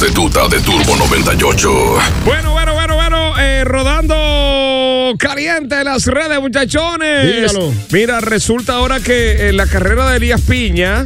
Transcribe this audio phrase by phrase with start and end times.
[0.00, 1.68] de tuta de Turbo 98.
[2.24, 7.50] Bueno, bueno, bueno, bueno, eh, rodando caliente en las redes, muchachones.
[7.52, 7.72] Dígalo.
[7.90, 11.04] Mira, resulta ahora que en la carrera de Elías Piña,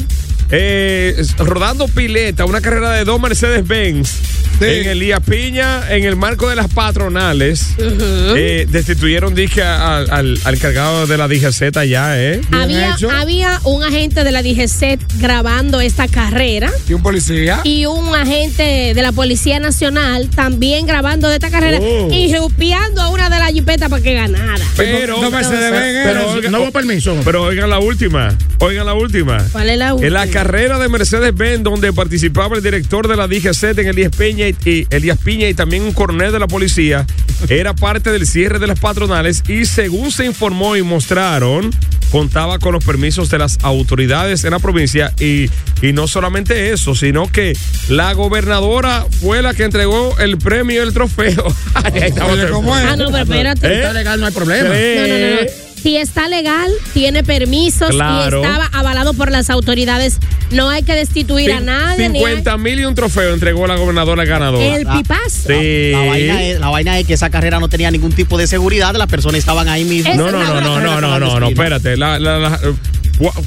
[0.51, 4.13] eh, rodando pileta, una carrera de dos Mercedes-Benz.
[4.61, 10.39] En Elías Piña, en el marco de las patronales, eh, destituyeron dije, a- al, al,
[10.45, 12.41] al encargado de la DGZ ya, ¿eh?
[12.53, 17.61] Había, había un agente de la DGC grabando esta carrera Y un policía.
[17.65, 22.09] y un agente de la Policía Nacional también grabando de esta carrera Oh.
[22.13, 24.65] y jupeando a una de las jipetas para que ganara.
[24.77, 27.17] Pero, No Mercedes Benz, pero, eh, oiga- no hubo permiso.
[27.25, 29.39] pero oigan la última, oigan la última.
[29.53, 30.27] ¿Cuál es la En la última?
[30.27, 34.87] carrera de Mercedes-Benz, donde participaba el director de la DGC en Elías Peña y, y
[34.91, 37.07] Elías Piña y también un coronel de la policía,
[37.49, 41.71] era parte del cierre de las patronales y según se informó y mostraron,
[42.15, 45.51] contaba con los permisos de las autoridades en la provincia y,
[45.83, 50.87] y no solamente eso, sino que la gobernadora fue la que entregó el premio y
[50.87, 51.45] el trofeo.
[51.75, 52.35] Ahí estamos.
[52.35, 52.85] Oye, ¿cómo es?
[52.85, 53.67] Ah, no, pero espérate.
[53.67, 53.79] ¿Eh?
[53.79, 54.69] Está legal, no hay problema.
[54.69, 55.64] No, no, no.
[55.85, 58.41] Si está legal, tiene permisos Claro.
[58.41, 60.17] y estaba avalado por las autoridades,
[60.51, 62.09] no hay que destituir a nadie.
[62.09, 64.63] ni hay- 50 mil y un trofeo entregó la gobernadora al ganador.
[64.63, 65.49] El pipazo.
[65.49, 65.91] Sí.
[65.93, 68.95] La vaina, es, la vaina es que esa carrera no tenía ningún tipo de seguridad,
[68.97, 70.15] las personas estaban ahí mismo.
[70.15, 71.99] No, no, no, no, no, no, no, no, espérate.
[71.99, 72.77] La- la- la- cu-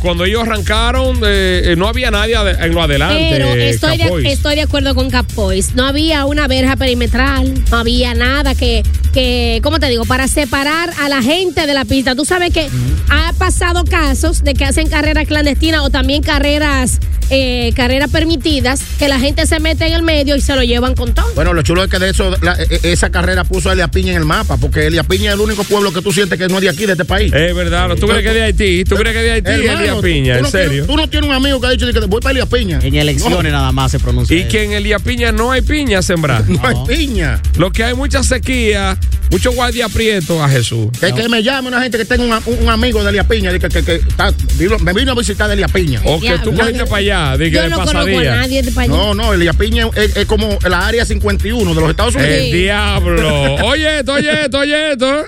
[0.02, 3.28] cuando ellos arrancaron, eh, eh, no había nadie en lo adelante.
[3.32, 5.76] Pero estoy de, estoy de acuerdo con Capois.
[5.76, 8.84] No había una verja perimetral, no había nada que,
[9.14, 10.06] que, ¿cómo te digo?
[10.06, 12.16] Para separar a la gente de la pista.
[12.16, 12.68] Tú sabes que
[13.10, 17.00] ha pasado casos de que hacen carreras clandestinas o también carreras,
[17.30, 20.96] eh, carreras permitidas, que la gente se mete en el medio y se lo llevan
[20.96, 21.34] con todo.
[21.36, 23.90] Bueno, lo chulo es que de eso, la- e- e- esa carrera puso a Elia
[23.90, 26.48] Piña en el mapa, porque Elia Piña es el único pueblo que tú sientes que
[26.48, 27.34] no es de aquí, de este país.
[27.34, 28.84] Es verdad, ¿tú crees que es de Haití?
[28.86, 30.34] ¿Tú crees que es de Haití, Hermano, Elías Piña?
[30.34, 30.70] tú ¿En no serio?
[30.70, 32.80] tienes- tú no tienes un amigo que ha dicho de que voy para Elia Piña.
[32.82, 34.36] En elecciones nada más se pronuncia.
[34.36, 34.50] Y eso.
[34.50, 36.48] que en Elías Piña no hay piña sembrar.
[36.48, 37.42] No, no hay piña.
[37.58, 38.98] Lo que hay mucha sequía,
[39.32, 40.88] mucho guardia prieto a Jesús.
[41.00, 43.60] Que, que me llame una gente que tenga un, un amigo de Elia Piña, que,
[43.70, 46.02] que, que está- vino- me vino a visitar de Elia Piña.
[46.06, 48.36] O que tú cogiste para allá, de que Yo de no conozco a pasadía.
[48.36, 48.90] nadie de país.
[48.90, 52.34] No, no, Elia Piña es, es como la área 51 de los Estados Unidos.
[52.34, 53.56] El diablo.
[53.66, 55.26] Oye esto, oye esto, oye esto.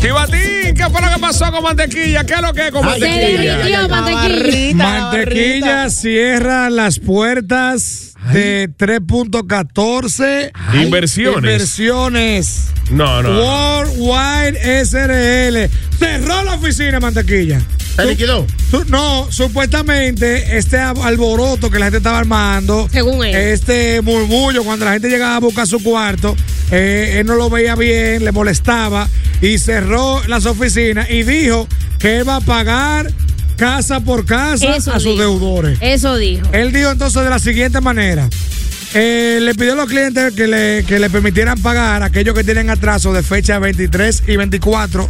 [0.00, 0.40] Chivatín,
[0.74, 2.24] ¿qué fue lo que pasó con mantequilla?
[2.24, 3.56] ¿Qué es lo que es con Ay, Se mantequilla?
[3.56, 4.74] derritió mantequilla.
[4.76, 11.36] Mantequilla cierra las puertas de 3.14 Inversiones.
[11.42, 12.68] inversiones.
[12.90, 13.30] No, no.
[13.42, 15.70] Worldwide SRL.
[15.98, 17.60] Cerró la oficina, Mantequilla.
[17.96, 18.46] ¿Se liquidó?
[18.70, 23.34] Tú- No, supuestamente este alboroto que la gente estaba armando, Según él.
[23.34, 26.34] este murmullo cuando la gente llegaba a buscar su cuarto,
[26.70, 29.06] eh, él no lo veía bien, le molestaba
[29.42, 33.12] y cerró las oficinas y dijo que él va a pagar
[33.56, 35.18] casa por casa Eso a sus dijo.
[35.18, 35.78] deudores.
[35.82, 36.48] Eso dijo.
[36.52, 38.28] Él dijo entonces de la siguiente manera.
[38.94, 42.70] eh, le pidió a los clientes que le, que le permitieran pagar aquellos que tienen
[42.70, 45.08] atraso de fecha 23 y 24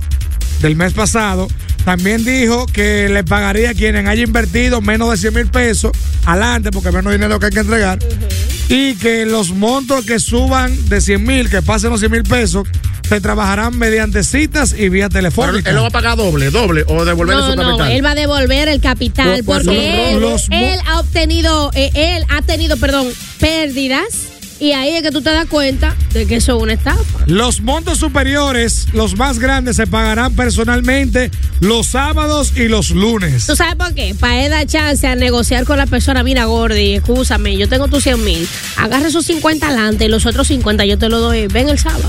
[0.60, 1.48] del mes pasado.
[1.84, 5.90] También dijo que le pagaría a quienes hayan invertido menos de 100 mil pesos
[6.24, 7.98] adelante, porque menos dinero que hay que entregar.
[8.68, 12.68] Y que los montos que suban de 100 mil, que pasen los 100 mil pesos,
[13.12, 15.68] se trabajarán mediante citas y vía Pero telefónica.
[15.70, 17.92] él lo va a pagar doble, doble, o devolver No, su no, capital.
[17.92, 21.90] él va a devolver el capital Pues, pues, porque él, los él ha obtenido, eh,
[21.94, 24.04] él ha tenido, perdón, pérdidas
[24.60, 27.02] y ahí es que tú te das cuenta de que eso es una estafa.
[27.26, 33.44] Los montos superiores, los más grandes, se pagarán personalmente los sábados y los lunes.
[33.46, 34.14] ¿Tú sabes por qué?
[34.18, 38.04] Para él dar chance a negociar con la persona, mira, Gordy, escúchame, yo tengo tus
[38.04, 41.68] 100 mil, agarra esos 50 adelante y los otros 50 yo te los doy, ven
[41.68, 42.04] el sábado.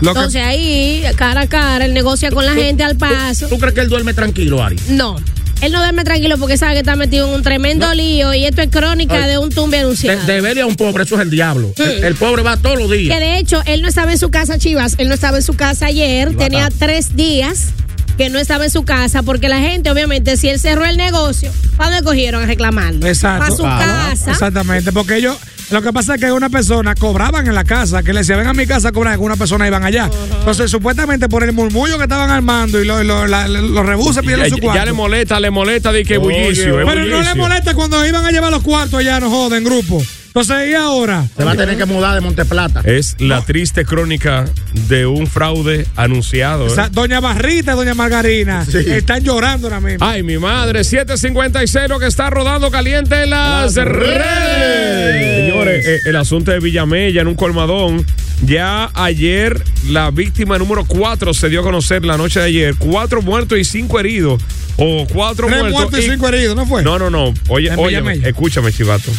[0.00, 3.48] Lo que- Entonces ahí, cara a cara, él negocia con la gente al paso.
[3.48, 4.76] ¿Tú crees que él duerme tranquilo, Ari?
[4.90, 5.16] No,
[5.60, 8.62] él no duerme tranquilo porque sabe que está metido en un tremendo lío y esto
[8.62, 9.30] es crónica Ay.
[9.30, 10.24] de un tumbe De, anunciado.
[10.26, 11.72] deberle a un pobre, eso es el diablo.
[11.76, 13.18] El, el pobre va todos los Que días.
[13.18, 14.94] de hecho, él no estaba en su casa, Chivas.
[14.98, 16.36] Él no estaba en su casa ayer.
[16.36, 17.70] Tenía tres días
[18.16, 21.52] que no estaba en su casa porque la gente, obviamente, si él cerró el negocio,
[21.76, 23.06] ¿para dónde cogieron a reclamarlo?
[23.06, 23.44] Exacto.
[23.44, 24.30] Para su Ah, casa.
[24.32, 25.36] Exactamente, porque ellos,
[25.70, 28.48] lo que pasa es que una persona cobraban en la casa, que le decían, ven
[28.48, 30.10] a mi casa a cobrar, que una persona iban allá.
[30.38, 34.74] Entonces, supuestamente por el murmullo que estaban armando y los lo, rebuses Ya, su cuarto.
[34.78, 36.76] ya le molesta, le molesta de que bullicio.
[36.86, 40.02] Pero no le molesta cuando iban a llevar los cuartos allá, no joden, en grupo.
[40.40, 41.26] Entonces, ¿y ahora?
[41.36, 42.82] Se va a tener que mudar de Monteplata.
[42.84, 44.44] Es la triste crónica
[44.86, 46.66] de un fraude anunciado.
[46.66, 46.70] O ¿eh?
[46.70, 48.78] sea, doña Barrita y doña Margarina Sí.
[48.86, 50.06] están llorando ahora mismo.
[50.06, 55.50] Ay, mi madre, 756 lo que está rodando caliente en las Las redes.
[55.50, 58.06] Señores, eh, el asunto de Villamella en un colmadón.
[58.44, 62.74] Ya ayer la víctima número 4 se dio a conocer la noche de ayer.
[62.78, 64.40] Cuatro muertos y cinco heridos.
[64.76, 65.80] O cuatro Tres muertos.
[65.80, 66.84] muertos y cinco heridos, ¿no fue?
[66.84, 67.34] No, no, no.
[67.48, 69.10] Oye, oye, escúchame, chivato.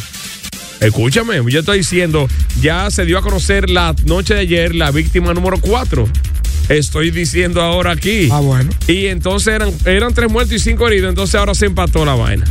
[0.79, 2.27] Escúchame, yo estoy diciendo,
[2.61, 6.07] ya se dio a conocer la noche de ayer la víctima número 4.
[6.69, 8.29] Estoy diciendo ahora aquí.
[8.31, 8.69] Ah, bueno.
[8.87, 12.45] Y entonces eran, eran tres muertos y cinco heridos, entonces ahora se empató la vaina.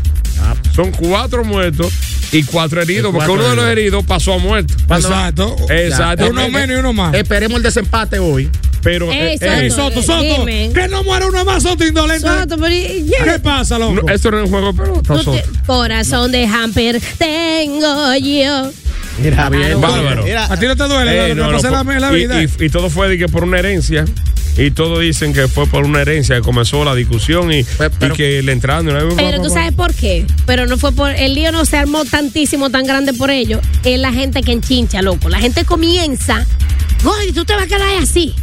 [0.75, 1.93] Son cuatro muertos
[2.33, 4.05] y cuatro heridos, porque uno de los heridos.
[4.05, 4.75] pasó a muerto.
[4.95, 5.57] Exacto.
[5.71, 6.29] Exacto.
[6.31, 7.15] Uno menos y uno más.
[7.15, 8.49] Esperemos el desempate hoy.
[8.81, 10.23] Pero Ey, eh, Soto, eh, Ey, Soto, Soto.
[10.23, 10.71] Dime.
[10.73, 12.29] Que no muera uno más, Soto indolente.
[12.29, 13.25] Soto, pero, yeah.
[13.25, 14.03] ¿Qué pasa, loco?
[14.07, 15.35] no, esto no es un juego te- Soto.
[15.67, 18.71] corazón de hamper tengo yo.
[19.21, 20.23] Mira, bien, bárbaro.
[20.23, 22.41] Mira, ¿A ti no te duele Eh, no, no, la, la y- vida?
[22.43, 24.05] y, y todo fue de que por una herencia.
[24.59, 28.15] Y todos dicen que fue por una herencia que comenzó la discusión y, Pe- pero-
[28.15, 28.89] y que le entraron.
[29.17, 30.27] Pero tú sabes por qué.
[30.47, 31.11] Pero no fue por.
[31.11, 33.61] El lío no se armó tantísimo, tan grande por ello.
[33.85, 35.29] Es la gente que enchincha, loco.
[35.29, 36.45] La gente comienza.
[37.05, 38.35] Gordy, tú te vas a quedar así.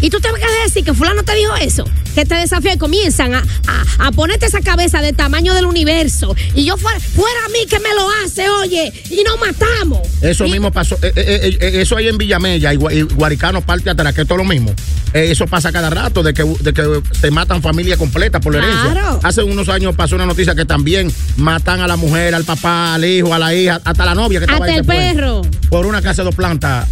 [0.00, 1.84] Y tú te vas a así, que fulano te dijo eso.
[2.14, 6.34] Que te desafía y comienzan a, a- a ponerte esa cabeza de tamaño del universo.
[6.54, 8.92] Y yo fuera, fuera a mí que me lo hace, oye.
[9.10, 10.00] Y nos matamos.
[10.22, 10.96] Eso Y- mismo pasó.
[11.02, 14.26] eh, eh, eh, eso ahí en Villamella y, Gua- y Guaricano parte atrás, que es
[14.26, 14.72] todo lo mismo.
[15.12, 18.60] Eh, eso pasa cada rato, de que, de que se matan familia completa por la
[18.62, 18.90] herencia.
[18.92, 19.20] Claro.
[19.22, 23.04] Hace unos años pasó una noticia que también matan a la mujer, al papá, al
[23.04, 25.42] hijo, a la hija, hasta la novia que estaba Hasta ahí el perro.
[25.68, 26.88] Por una casa de dos plantas.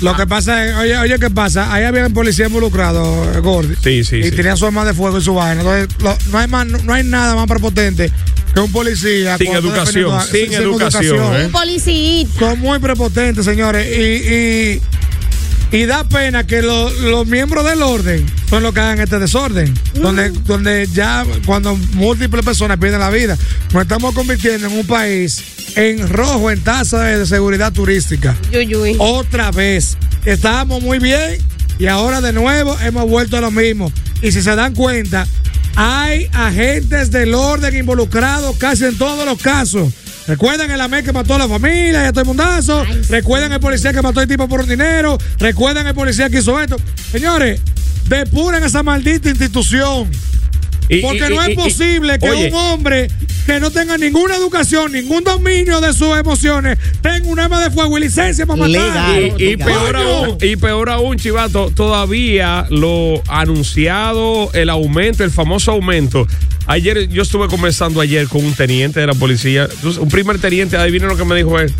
[0.00, 1.70] Lo que pasa es, oye, oye, ¿qué pasa?
[1.72, 3.74] Ahí había policía involucrado, eh, Gordy.
[3.82, 4.30] Sí, sí, Y sí.
[4.32, 5.60] tenían su arma de fuego y su vaina.
[5.62, 8.10] Entonces, lo- no, hay más, no, no hay nada más prepotente
[8.54, 9.36] que un policía.
[9.38, 11.46] Sin educación, a- sin educación, ¿eh?
[11.46, 12.26] Un policía.
[12.38, 13.86] Son muy prepotentes, señores.
[13.96, 14.80] Y, y,
[15.80, 19.74] y da pena que lo- los miembros del orden son los que hagan este desorden.
[19.94, 23.36] Donde, donde ya cuando múltiples personas pierden la vida,
[23.72, 25.42] nos estamos convirtiendo en un país
[25.76, 28.34] en rojo en tasa de seguridad turística.
[28.50, 28.96] Yuyuy.
[28.98, 29.96] Otra vez.
[30.24, 31.38] Estábamos muy bien
[31.78, 33.92] y ahora de nuevo hemos vuelto a lo mismo.
[34.22, 35.26] Y si se dan cuenta,
[35.76, 39.92] hay agentes del orden involucrados casi en todos los casos.
[40.26, 42.84] Recuerdan el AME que mató a la familia y a todo el mundazo.
[42.86, 43.10] Ay, sí.
[43.12, 45.16] Recuerdan el policía que mató al tipo por un dinero.
[45.38, 46.76] Recuerdan el policía que hizo esto.
[47.10, 47.60] Señores,
[48.08, 50.10] depuren esa maldita institución.
[50.90, 53.08] Y- Porque y- no y- es y- posible que oye, un hombre
[53.48, 57.96] que no tenga ninguna educación, ningún dominio de sus emociones, tenga un arma de fuego
[57.96, 59.20] y licencia para matar.
[59.20, 59.40] Legal.
[59.40, 65.72] Y, y peor aún, y peor aún, Chivato, todavía lo anunciado, el aumento, el famoso
[65.72, 66.26] aumento.
[66.66, 69.66] Ayer, yo estuve conversando ayer con un teniente de la policía,
[69.98, 71.72] un primer teniente, adivinen lo que me dijo él.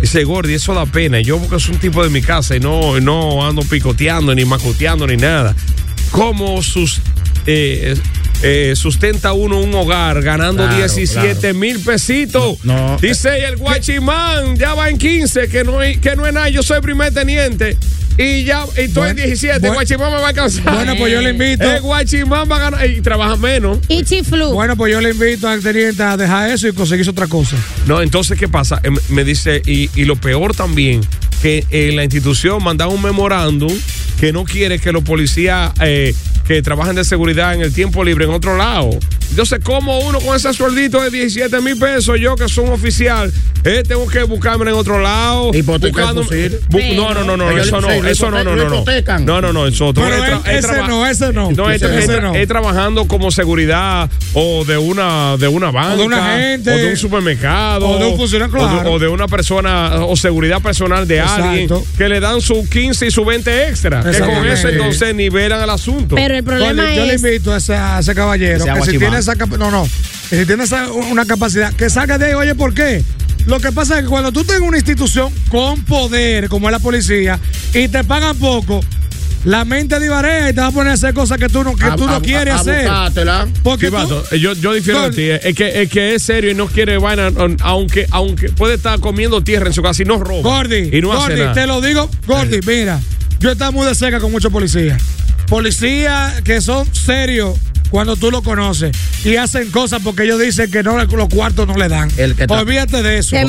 [0.00, 1.20] Dice, Gordy, eso da pena.
[1.22, 5.08] Yo porque es un tipo de mi casa y no, no ando picoteando, ni macuteando,
[5.08, 5.56] ni nada.
[6.12, 7.00] ¿Cómo sus,
[7.46, 7.96] eh,
[8.42, 12.58] eh, sustenta uno un hogar ganando Claro, 17 mil pesitos?
[12.64, 12.98] No, no.
[12.98, 16.62] Dice el guachimán, ya va en 15, que no, hay- que no es nada, yo
[16.62, 17.76] soy primer teniente.
[18.18, 19.74] Y ya, y estoy en Bueno, 17, bueno.
[19.74, 20.74] guachimán me va a alcanzar.
[20.74, 21.70] Bueno, pues yo le invito.
[21.70, 23.78] El guachimán va a ganar y trabaja menos.
[23.88, 24.52] Y chiflu.
[24.52, 27.56] Bueno, pues yo le invito al teniente a dejar eso y conseguirse otra cosa.
[27.86, 28.80] No, entonces, ¿qué pasa?
[28.82, 31.02] Em, Me dice, y, y lo peor también,
[31.42, 33.72] que eh, la institución manda un memorándum
[34.18, 36.14] que no quiere que los policías eh,
[36.46, 38.90] que trabajan de seguridad en el tiempo libre en otro lado.
[39.30, 43.32] Entonces, ¿cómo uno con ese sueldito de 17 mil pesos, yo que soy un oficial,
[43.64, 45.50] eh, tengo que buscarme en otro lado?
[45.52, 46.58] Hipoteca fusil.
[46.70, 48.84] bu- no, no, no, no, Ellos eso no, eso no, no, no, no.
[49.20, 50.04] No, no, no, eso otro.
[50.04, 51.50] Pero él- es ese no, ese no.
[51.50, 52.34] No, es, Ese es- no.
[52.34, 56.70] es trabajando como seguridad o de una de una banca de un agente.
[56.72, 58.92] o de un supermercado O de un funcionario, o de- claro.
[58.92, 61.44] o de una persona o seguridad personal de Exacto.
[61.44, 65.62] alguien que le dan su 15 y su 20 extra que con eso entonces nivelan
[65.62, 67.22] el asunto Pero el problema Oye, yo le es.
[67.22, 69.88] invito a ese, a ese caballero Que si tiene esa no, no,
[70.30, 73.02] que si tiene esa, una capacidad, que salga de ahí, oye, ¿por qué?
[73.46, 76.80] Lo que pasa es que cuando tú tengas una institución con poder, como es la
[76.80, 77.38] policía,
[77.74, 78.80] y te pagan poco,
[79.44, 81.84] la mente divarea y te va a poner a hacer cosas que tú no, que
[81.84, 82.80] A- tú no a- quieres a hacer.
[82.82, 83.46] buscártela.
[83.62, 85.46] Porque tú- Chivato, yo, yo difiero de ti.
[85.48, 87.30] Es que, es que es serio y no quiere vaina,
[87.62, 90.42] aunque, aunque puede estar comiendo tierra en su casa y no roba.
[90.42, 91.52] Gordy, y no hace Gordy, nada.
[91.52, 92.98] te lo digo, Gordy, mira,
[93.38, 95.00] yo estaba muy de cerca con muchos policías.
[95.48, 97.56] Policías que son serios
[97.90, 101.76] cuando tú lo conoces y hacen cosas porque ellos dicen que no los cuartos no
[101.76, 102.10] le dan.
[102.16, 103.30] El que Olvídate de eso.
[103.36, 103.42] Que,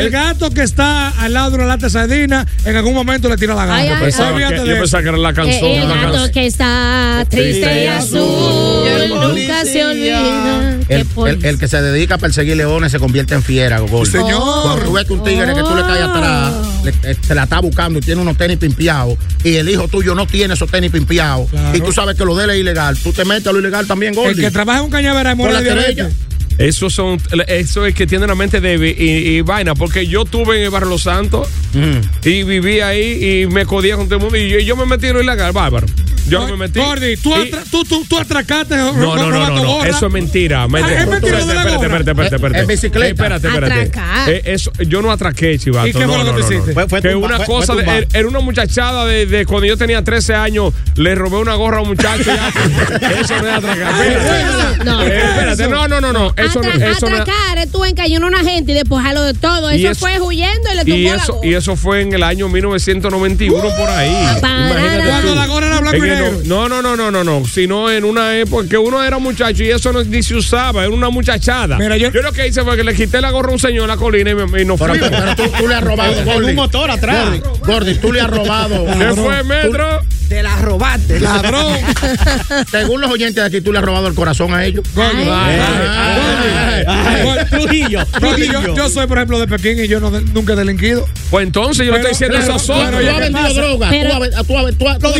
[0.00, 3.36] el gato que está al lado de una lata de sardina en algún momento le
[3.36, 3.74] tira la.
[3.74, 4.32] Ay, ay, Pues ay.
[4.32, 4.80] Olvídate que- de yo eso.
[4.82, 5.70] pensaba que era la Eh, canción.
[5.70, 6.32] el la gato canción.
[6.32, 10.78] que está triste y azul, nunca se olvida.
[10.88, 14.10] El, por- el- el que se dedica a perseguir leones se convierte en fiera, Gordy.
[14.10, 14.42] Señor.
[14.62, 16.52] Cuando tú ves que un tigre que tú le caes atrás,
[16.84, 20.14] le- eh, se la está buscando y tiene unos tenis pimpeados, y el hijo tuyo
[20.14, 21.76] no tiene esos tenis pimpeados, Claro.
[21.76, 23.86] y tú sabes que lo de él es ilegal, tú te metes a lo ilegal
[23.86, 24.40] también, El Gordy.
[24.42, 26.14] que trabaja en un cañaveral muere de diabetes.
[26.56, 30.58] Eso son, eso es que tiene la mente débil y, y vaina, porque yo estuve
[30.58, 32.28] en el barrio Los Santos Mm.
[32.28, 35.06] y viví ahí y me codía con todo el mundo y yo, yo me metí
[35.06, 35.86] en lo ilegal, bárbaro.
[36.26, 36.78] Yo me metí.
[36.80, 40.12] Gordy, tú, y- atra- tú, tú, tú atracaste no, no, no, no, no, eso es
[40.12, 40.66] mentira.
[40.68, 40.98] mentira.
[40.98, 41.86] Ah, es mentira de la espérate, gorra.
[41.98, 42.60] espérate, espérate, espérate.
[42.60, 43.06] En bicicleta.
[43.06, 43.90] Eh, espérate, espérate.
[44.32, 45.86] Eh, eso, yo no atraqué, chivato.
[45.88, 46.52] ¿Y qué fue no, lo que no, no, no.
[46.54, 46.72] hiciste?
[46.72, 48.06] Fue- fue que tumba- una fue- cosa, fue de- tumbar.
[48.18, 51.82] era una muchachada de, de cuando yo tenía 13 años, le robé una gorra a
[51.82, 52.22] un muchacho.
[52.24, 52.48] ya.
[53.20, 53.92] eso no es atracar.
[54.06, 54.84] Espérate.
[54.84, 55.02] No.
[55.02, 56.34] Eh, espérate, no, no, no, no.
[56.36, 59.22] Eso, no- Atra- eso no es- atracar es tú encayendo a una gente y despojarlo
[59.22, 59.72] de todo.
[59.72, 61.46] Y Eso, eso- fue huyendo y le tumbó Y la eso, gorra.
[61.48, 64.10] y eso fue en el año 1991 por ahí.
[64.38, 66.06] Imagínate Cuando la gorra era blanco En y
[66.44, 67.44] No, no, no, no, no, no.
[67.46, 70.90] Sino en una época que uno era muchacho y eso no, ni se usaba, era
[70.90, 71.76] una muchachada.
[71.78, 73.88] Mira, yo- lo que hice fue que le quité la gorra a un señor en
[73.88, 76.50] la colina y, me, y nos Pero, pero tú, tú le has robado, Con Gordy.
[76.50, 77.28] un motor atrás.
[77.66, 78.86] Gordy, tú le has robado.
[78.86, 80.00] ¿Qué fue, metro?
[80.28, 81.20] Te la robaste.
[81.20, 81.76] Ladrón.
[82.70, 84.84] Según los oyentes de aquí, tú le has robado el corazón a ellos.
[84.94, 85.22] Gordy.
[85.22, 87.22] Ay, ay, ay.
[87.22, 87.44] Gordy.
[87.50, 88.62] Trujillo, Trujillo.
[88.62, 91.06] yo, yo soy, por ejemplo, de Pekín y yo no, nunca he delinquido.
[91.30, 92.90] Pues entonces yo estoy diciendo pero- eso solo.
[92.96, 93.90] Pero has ¿qué vendido droga.
[93.90, 95.18] Tú has, tú has, tú tú.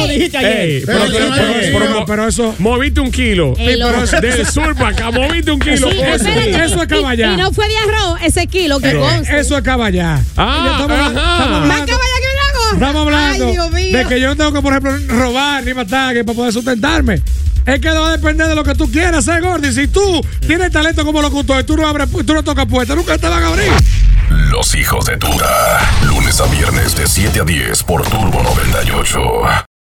[0.00, 0.60] Lo dijiste ayer.
[0.60, 3.54] Ey, pero, Pero pero- no, pero- no, pero- no, pero eso- Moviste un kilo.
[3.58, 5.90] Eso- Del sur para acá, moviste un kilo.
[5.90, 6.64] Sí, espérate.
[6.64, 7.30] Eso es caballar.
[7.30, 9.38] Y, y no fue de arroz ese kilo que conste.
[9.38, 10.20] Eso es caballar.
[10.36, 11.32] Ah, Ya estamos, ajá.
[11.42, 12.00] estamos Más que una
[12.72, 16.24] estamos hablando Ay, de que yo no tengo que, por ejemplo, robar ni matar que
[16.24, 17.22] para poder sustentarme.
[17.64, 19.72] Es que va a depender de lo que tú quieras hacer, Gordy.
[19.72, 23.18] Si tú tienes talento como locutor y tú no, abres, tú no tocas puertas, nunca
[23.18, 23.72] te van a abrir.
[24.50, 25.80] Los hijos de Tuta.
[26.06, 29.65] Lunes a viernes de 7 a 10 por Turbo 98.